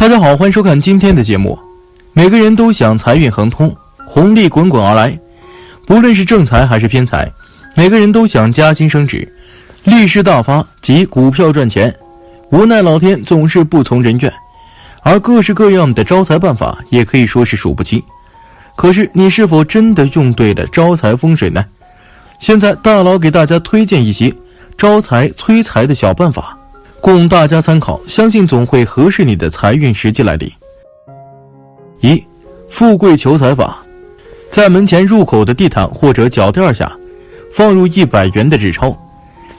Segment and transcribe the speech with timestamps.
[0.00, 1.58] 大家好，欢迎收看今天的节目。
[2.14, 3.76] 每个人都想财运亨通，
[4.06, 5.20] 红利滚滚而来，
[5.84, 7.30] 不论是正财还是偏财，
[7.76, 9.30] 每个人都想加薪升职，
[9.84, 11.94] 利市大发及股票赚钱。
[12.50, 14.32] 无奈老天总是不从人愿，
[15.02, 18.02] 而各式各样的招财办法也可以说是数不清。
[18.76, 21.62] 可是你是否真的用对了招财风水呢？
[22.38, 24.34] 现在大佬给大家推荐一些
[24.78, 26.56] 招财催财的小办法。
[27.00, 30.50] 供大家参考，相信总会合适你的财运时机来临。
[32.00, 32.22] 一，
[32.68, 33.78] 富贵求财法，
[34.50, 36.94] 在门前入口的地毯或者脚垫下，
[37.52, 38.94] 放入一百元的纸钞，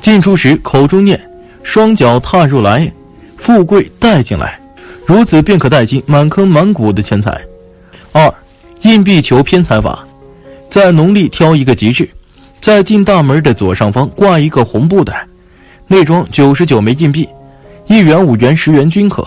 [0.00, 1.18] 进出时口中念
[1.62, 2.90] “双脚踏入来，
[3.36, 4.58] 富贵带进来”，
[5.06, 7.40] 如此便可带进满坑满谷的钱财。
[8.12, 8.34] 二，
[8.82, 10.04] 硬币求偏财法，
[10.68, 12.08] 在农历挑一个吉日，
[12.60, 15.26] 在进大门的左上方挂一个红布袋。
[15.90, 17.26] 内装九十九枚硬币，
[17.86, 19.26] 一元、五元、十元均可，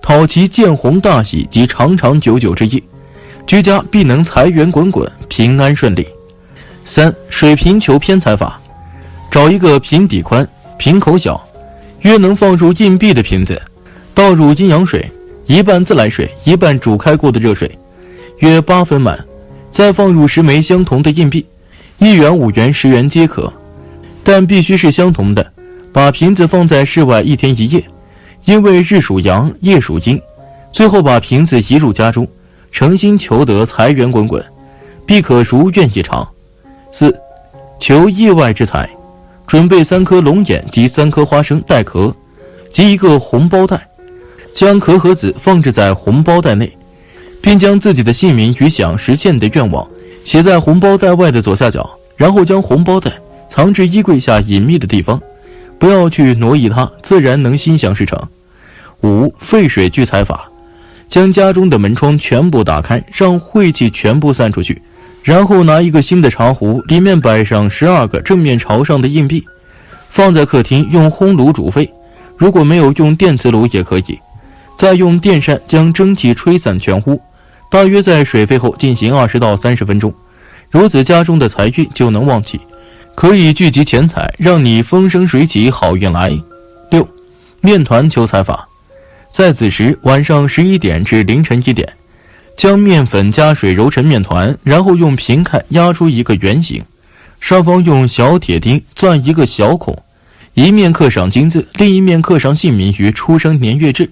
[0.00, 2.80] 讨其见红大喜及长长久久之意，
[3.48, 6.06] 居家必能财源滚滚、平安顺利。
[6.84, 8.60] 三水瓶求偏财法，
[9.28, 11.44] 找一个瓶底宽、瓶口小，
[12.02, 13.60] 约能放入硬币的瓶子，
[14.14, 15.04] 倒入阴阳水，
[15.46, 17.68] 一半自来水，一半煮开过的热水，
[18.38, 19.18] 约八分满，
[19.72, 21.44] 再放入十枚相同的硬币，
[21.98, 23.52] 一元、五元、十元皆可，
[24.22, 25.52] 但必须是相同的。
[25.92, 27.84] 把瓶子放在室外一天一夜，
[28.46, 30.20] 因为日属阳，夜属阴。
[30.72, 32.26] 最后把瓶子移入家中，
[32.70, 34.42] 诚心求得财源滚滚，
[35.04, 36.26] 必可如愿以偿。
[36.90, 37.14] 四，
[37.78, 38.88] 求意外之财，
[39.46, 42.14] 准备三颗龙眼及三颗花生带壳，
[42.70, 43.86] 及一个红包袋，
[44.54, 46.74] 将壳和子放置在红包袋内，
[47.42, 49.86] 并将自己的姓名与想实现的愿望
[50.24, 53.12] 写在红包袋外的左下角，然后将红包袋
[53.50, 55.20] 藏至衣柜下隐秘的地方。
[55.82, 58.16] 不要去挪移它，自然能心想事成。
[59.02, 60.48] 五沸水聚财法，
[61.08, 64.80] 将家中的门窗全部打开，让晦气全部散出去，
[65.24, 69.44] 然后拿一个新的茶壶，里面摆上十二个正面朝上的硬币，
[70.08, 71.92] 放在客厅，用烘炉煮沸。
[72.36, 74.16] 如果没有用电磁炉也可以，
[74.76, 77.20] 再用电扇将蒸汽吹散全屋，
[77.68, 80.14] 大约在水沸后进行二十到三十分钟，
[80.70, 82.60] 如此家中的财运就能旺起。
[83.14, 86.30] 可以聚集钱财，让你风生水起，好运来。
[86.90, 87.06] 六，
[87.60, 88.66] 面团求财法，
[89.30, 91.88] 在子时晚上十一点至凌晨一点，
[92.56, 96.82] 将面粉加水揉成面团，然后用平盖压出一个圆形，
[97.38, 99.96] 上方用小铁钉钻一个小孔，
[100.54, 104.10] 一面刻上金字，另一面刻上姓名与出生年月日，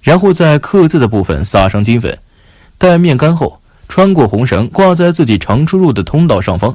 [0.00, 2.16] 然后在刻字的部分撒上金粉，
[2.78, 6.74] 待面干后，穿过红绳挂在自己常出入的通道上方。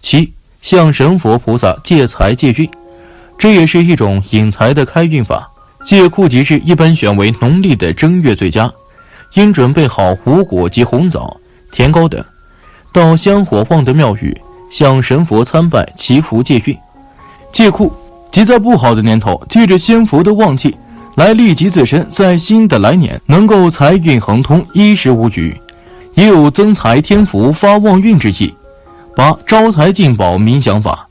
[0.00, 0.32] 七。
[0.64, 2.66] 向神佛菩萨借财借运，
[3.36, 5.46] 这也是一种引财的开运法。
[5.84, 8.72] 借库吉日一般选为农历的正月最佳，
[9.34, 11.36] 应准备好五果及红枣、
[11.70, 12.24] 甜糕等，
[12.94, 14.34] 到香火旺的庙宇
[14.70, 16.74] 向神佛参拜祈福借运。
[17.52, 17.92] 借库
[18.30, 20.74] 即在不好的年头，借着仙佛的旺气
[21.16, 25.54] 来利及自身，在新的来年能够财运亨通，衣食无虞，
[26.14, 28.50] 也有增财添福、发旺运之意。
[29.16, 31.08] 八招财进宝冥想法，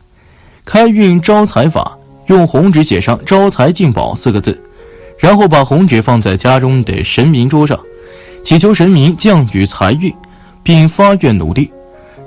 [0.66, 1.98] 开运招财法，
[2.28, 4.62] 用红纸写上“招财进宝”四个字，
[5.18, 7.80] 然后把红纸放在家中的神明桌上，
[8.44, 10.14] 祈求神明降雨财运，
[10.62, 11.72] 并发愿努力。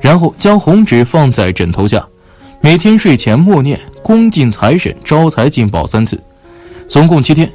[0.00, 2.06] 然后将红纸放在枕头下，
[2.62, 6.18] 每天睡前默念“恭敬财神，招财进宝”三次，
[6.88, 7.50] 总共七天。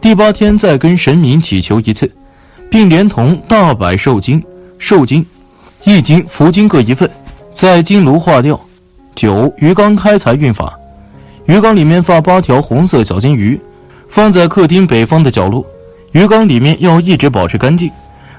[0.00, 2.10] 第八天再跟神明祈求一次，
[2.70, 4.42] 并连同大百寿经、
[4.78, 5.24] 寿经、
[5.84, 7.10] 易经、福经各一份。
[7.56, 8.60] 在金炉化掉。
[9.14, 10.78] 九鱼缸开财运法，
[11.46, 13.58] 鱼缸里面放八条红色小金鱼，
[14.10, 15.66] 放在客厅北方的角落。
[16.12, 17.90] 鱼缸里面要一直保持干净，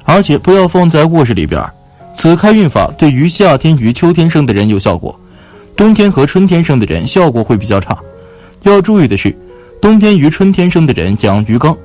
[0.03, 1.59] 而且不要放在卧室里边。
[2.15, 5.19] 此开运法对于夏天与秋天生的人有效果，
[5.75, 7.97] 冬天和春天生的人效果会比较差。
[8.61, 9.35] 要注意的是，
[9.81, 11.75] 冬天与春天生的人养鱼缸，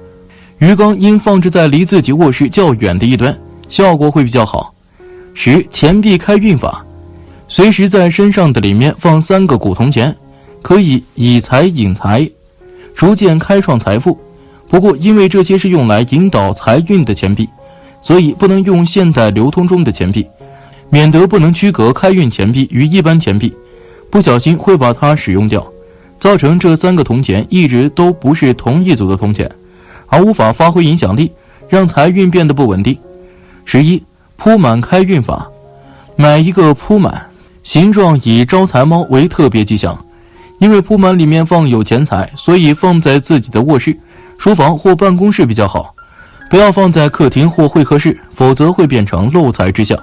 [0.59, 3.35] 鱼缸应放置在离自己卧室较远的一端，
[3.71, 4.75] 效果会比较好。
[5.33, 6.85] 十钱币开运法。
[7.53, 10.17] 随时在身上的里面放三个古铜钱，
[10.63, 12.27] 可以以财引财，
[12.95, 14.19] 逐渐开创财富。
[14.71, 17.47] 不过，因为这些是用来引导财运的钱币，
[18.01, 20.27] 所以不能用现代流通中的钱币，
[20.89, 23.55] 免得不能区隔开运钱币与一般钱币，
[24.09, 25.71] 不小心会把它使用掉，
[26.19, 29.53] 造成这三个铜钱一直都不是同一组的铜钱，
[30.07, 31.31] 而无法发挥影响力，
[31.69, 32.99] 让财运变得不稳定。
[33.67, 34.03] 十一
[34.39, 35.51] 铺满开运法，
[36.17, 37.27] 买一个铺满。
[37.63, 39.97] 形状以招财猫为特别吉祥，
[40.59, 43.97] 因为铺满里面放有钱财，所以放在自己的卧室、
[44.37, 45.95] 书房或办公室比较好。
[46.51, 49.99] 不要放在客厅或会客室，否则会变成漏财之象。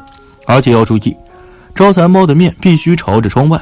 [0.46, 1.16] 而且要注意，
[1.76, 3.62] 招财猫的面必须朝着窗外，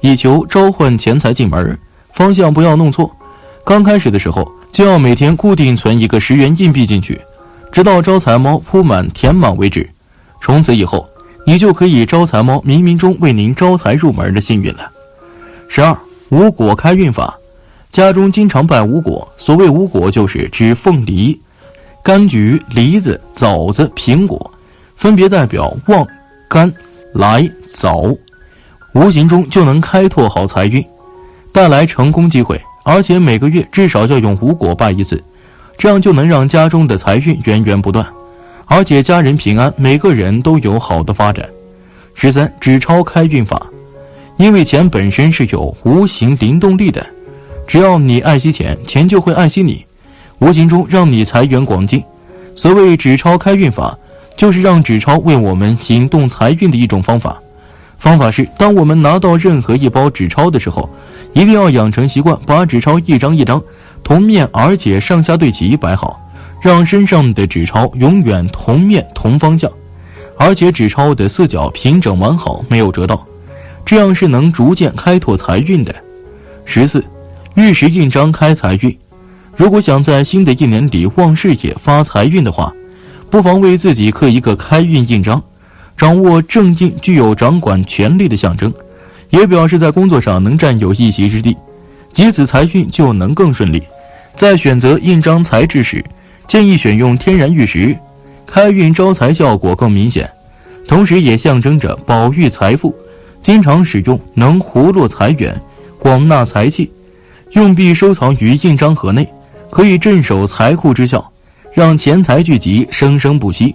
[0.00, 1.78] 以求召唤钱财进门。
[2.14, 3.10] 方向不要弄错。
[3.64, 7.20] 刚开始的时候，就要每天固定存一个十元硬币进去，
[7.70, 9.88] 直到招财猫铺满填满为止。
[10.40, 11.08] 从此以后，
[11.44, 14.90] 你就可以招财猫冥冥中为您招财入门的幸运了。
[15.68, 15.96] 十二
[16.30, 17.36] 五果开运法，
[17.90, 19.30] 家中经常拜五果。
[19.36, 21.38] 所谓五果，就是指凤梨。
[22.04, 24.52] 柑橘、梨子、枣子、苹果，
[24.96, 26.04] 分别代表旺、
[26.48, 26.72] 干、
[27.12, 28.12] 来、早，
[28.92, 30.84] 无形中就能开拓好财运，
[31.52, 32.60] 带来成功机会。
[32.84, 35.22] 而且每个月至少要用五果拜一次，
[35.78, 38.04] 这样就能让家中的财运源源不断，
[38.66, 41.48] 而且家人平安，每个人都有好的发展。
[42.14, 43.66] 十三纸钞开运法，
[44.36, 47.04] 因为钱本身是有无形灵动力的，
[47.66, 49.84] 只要你爱惜钱，钱就会爱惜你。
[50.38, 52.02] 无形中让你财源广进。
[52.54, 53.96] 所谓纸钞开运法，
[54.36, 57.40] 就是让纸钞为我们引动财运的一种方法。
[57.98, 60.90] 方法是，当我们拿到任何一包纸钞的时候，
[61.32, 63.62] 一定要养成习惯，把纸钞一张一张
[64.02, 66.20] 同面而且上下对齐摆好，
[66.62, 69.68] 让身上的纸钞永远同面同方向，
[70.38, 73.26] 而且纸钞的四角平整完好，没有折到，
[73.84, 75.92] 这样是能逐渐开拓财运的。
[76.64, 77.04] 十四，
[77.56, 78.96] 玉石印章开财运。
[79.56, 82.72] 如果想在新的一年里旺事业、发财运的话，
[83.28, 85.42] 不妨为自己刻一个开运印章。
[85.96, 88.72] 掌握正印具有掌管权力的象征，
[89.30, 91.56] 也表示在工作上能占有一席之地，
[92.12, 93.82] 即此财运就能更顺利。
[94.34, 96.02] 在选择印章材质时，
[96.46, 97.96] 建议选用天然玉石，
[98.46, 100.30] 开运招财效果更明显，
[100.86, 102.94] 同时也象征着宝玉财富。
[103.40, 105.60] 经常使用能活络财源、
[105.98, 106.92] 广纳财气，
[107.52, 109.28] 用币收藏于印章盒内。
[109.70, 111.32] 可以镇守财库之效，
[111.72, 113.74] 让钱财聚集，生生不息。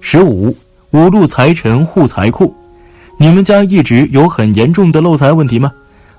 [0.00, 0.56] 十五
[0.92, 2.54] 五路财神护财库，
[3.18, 5.70] 你们家一直有很严重的漏财问题吗？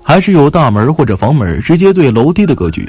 [0.02, 2.88] 还是有大门或者房门直接对楼梯的格局？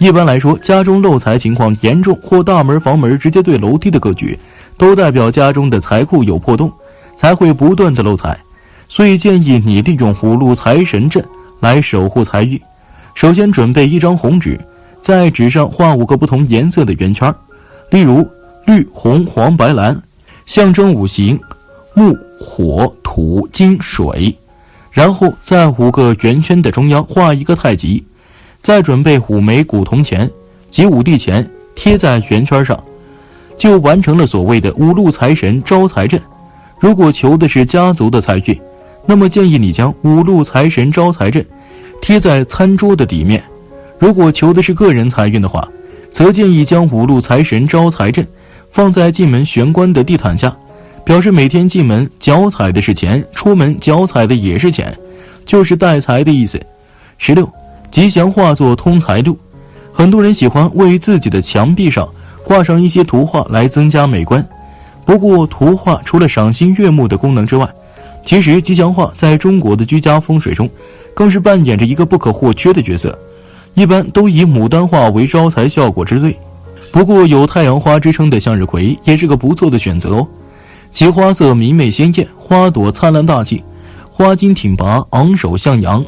[0.00, 4.36] 一般来说，家中漏财情况严重或大门房门直接对楼梯的格局，
[4.78, 6.72] 都代表家中的财库有破洞，
[7.18, 8.34] 才会不断的漏财。
[8.88, 11.22] 所以建议你利用五路财神阵
[11.60, 12.58] 来守护财运。
[13.14, 14.58] 首先准备一张红纸。
[15.02, 17.34] 在纸上画五个不同颜色的圆圈，
[17.90, 18.26] 例如
[18.64, 20.02] 绿、红、黄、白、蓝，
[20.46, 21.38] 象征五行：
[21.92, 24.34] 木、火、土、金、水。
[24.90, 28.02] 然后在五个圆圈的中央画一个太极，
[28.62, 30.30] 再准备五枚古铜钱
[30.70, 32.78] 及五帝钱贴在圆圈上，
[33.56, 36.20] 就完成了所谓的五路财神招财阵。
[36.78, 38.60] 如果求的是家族的财运，
[39.06, 41.44] 那么建议你将五路财神招财阵
[42.00, 43.42] 贴在餐桌的底面。
[43.98, 45.66] 如果求的是个人财运的话，
[46.12, 48.26] 则建议将五路财神招财阵
[48.70, 50.56] 放在进门玄关的地毯下，
[51.04, 54.96] 表示每天进门脚踩的是钱，出门脚踩的也是钱，
[55.44, 56.60] 就是带财的意思。
[57.18, 57.50] 十六，
[57.90, 59.36] 吉祥画作通财路，
[59.92, 62.08] 很多人喜欢为自己的墙壁上
[62.44, 64.46] 挂上一些图画来增加美观。
[65.04, 67.68] 不过，图画除了赏心悦目的功能之外，
[68.24, 70.70] 其实吉祥画在中国的居家风水中，
[71.14, 73.18] 更是扮演着一个不可或缺的角色。
[73.74, 76.38] 一般都以牡丹画为招财效果之最，
[76.92, 80.26] 不过有太阳花之称的向日葵也是个不错的选择哦。
[80.92, 83.64] 其花色明媚鲜艳，花朵灿烂大气，
[84.10, 86.04] 花茎挺拔，昂首向阳，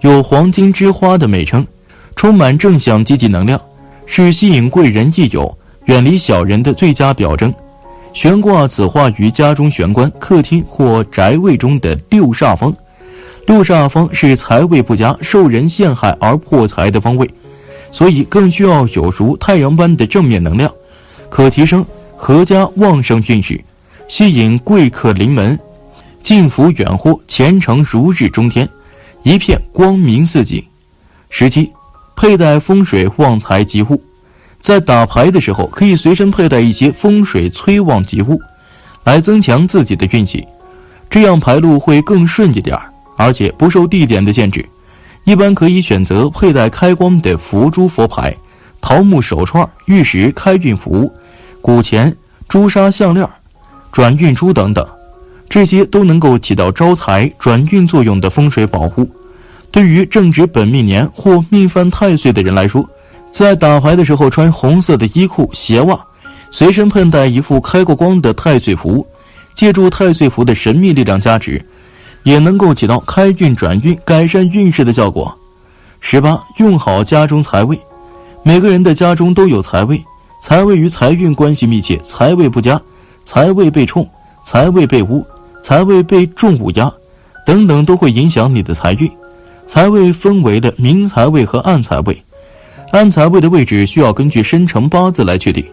[0.00, 1.66] 有“黄金之花”的美称，
[2.14, 3.60] 充满正向积极能量，
[4.06, 7.52] 是吸引贵人益友、远离小人的最佳表征。
[8.12, 12.74] 悬挂此画于家中玄关、客厅或宅位中的六煞方。
[13.46, 17.28] 六煞方是财位不佳、受人陷害而破财的方位，
[17.92, 20.72] 所以更需要有如太阳般的正面能量，
[21.28, 21.84] 可提升
[22.18, 23.62] 阖家旺盛运势，
[24.08, 25.56] 吸引贵客临门，
[26.22, 28.68] 进福远祸，前程如日中天，
[29.26, 30.62] 一片光明似锦。
[31.30, 31.68] 十七，
[32.14, 34.00] 佩戴风水旺财吉物，
[34.60, 38.40] 在打牌的时候可以随身佩戴一些风水催旺吉物，
[39.02, 40.46] 来增强自己的运气，
[41.10, 42.78] 这样牌路会更顺一点。
[43.16, 44.64] 而且不受地点的限制，
[45.24, 48.32] 一般可以选择佩戴开光的佛珠、佛牌、
[48.80, 51.12] 桃木手串、玉石开运符、
[51.60, 52.16] 古钱、
[52.46, 53.28] 朱砂项链、
[53.90, 54.86] 转运珠等等，
[55.48, 59.08] 这些都能够起到招财转运作用的风水保护。
[59.70, 62.88] 对于正值本命年或命犯太岁的人来说，
[63.30, 65.98] 在打牌的时候穿红色的衣裤、鞋袜，
[66.50, 69.06] 随身佩戴一副开过光的太岁符，
[69.54, 71.64] 借助太岁符的神秘力量加持。
[72.22, 75.32] 也能够起到开运转运、改善运势的效果。
[76.00, 77.78] 十八，用好家中财位。
[78.42, 80.02] 每个人的家中都有财位，
[80.42, 82.80] 财位与财运关系密切，财位不佳，
[83.22, 84.04] 财位被冲，
[84.42, 85.24] 财位被污，
[85.66, 86.94] 财位被重物压，
[87.44, 89.10] 等等都会影响你的财运。
[89.66, 92.16] 财位分为了明财位和暗财位，
[92.92, 95.64] 暗财位的位置需要根据生辰八字来确定。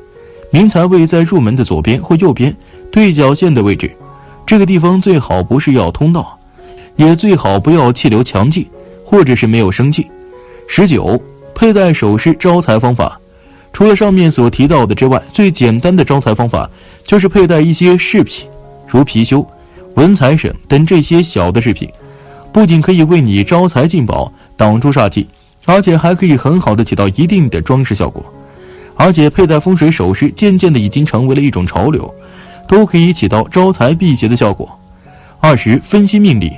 [0.50, 2.58] 明财位在入门的左边或右边
[2.92, 3.96] 对角线的位置，
[4.48, 6.40] 这个地方最好不是要通道，
[6.96, 8.66] 也最好不要气流强劲，
[9.06, 10.10] 或者是没有生气。
[10.68, 11.22] 十九，
[11.54, 13.22] 佩戴首饰招财方法，
[13.72, 16.68] 除了上面所提到的之外，最简单的招财方法
[17.06, 18.50] 就是佩戴一些饰品，
[18.88, 19.46] 如貔貅、
[19.96, 21.90] 文财神等这些小的饰品。
[22.52, 25.28] 不仅可以为你招财进宝、挡住煞气，
[25.66, 28.24] 而且还可以很好的起到一定的装饰效果。
[28.96, 32.14] 而且佩戴风水首饰渐渐的已经成为了一种潮流，
[32.68, 34.70] 都可以起到招财辟邪的效果。
[35.40, 36.54] 二十分析命理，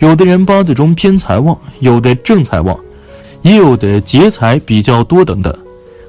[0.00, 2.78] 有的人八字中偏财旺，有的正财旺，
[3.40, 5.52] 也有的劫财比较多等等。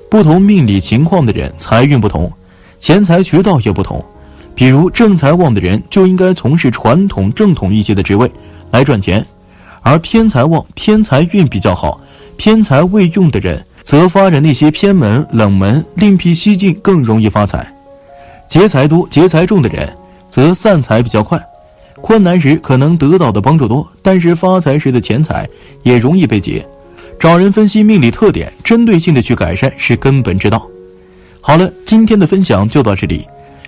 [0.10, 2.29] 不同命理情况的人财运不同，
[2.82, 4.03] 钱财渠道也不同。
[4.55, 8.29] 比如正财旺的人就应该从事传统正统一些的职位。
[8.72, 9.24] 来赚钱，
[9.83, 12.01] 而偏财旺、偏财运比较好、
[12.38, 17.72] 偏财未用的人，则发展那些偏门、冷门，另辟蹊径，更容易发财。
[18.48, 19.88] 劫财多、劫财重的人，
[20.29, 21.39] 则散财比较快，
[22.01, 25.48] 困难时可能得到的帮助多，但是发财时的钱财
[25.83, 26.65] 也容易被劫。
[27.19, 30.67] 找人分析命理特点，针对性的去改善是根本之道。
[31.41, 33.25] 好了，今天的分享就到这里，